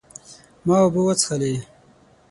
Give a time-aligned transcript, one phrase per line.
[0.65, 1.53] ما اوبه وڅښلې